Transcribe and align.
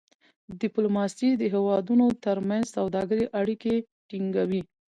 ډيپلوماسي 0.61 1.29
د 1.35 1.43
هېوادونو 1.53 2.05
ترمنځ 2.25 2.65
د 2.67 2.71
سوداګری 2.75 3.25
اړیکې 3.39 3.73
ټینګوي. 4.09 4.61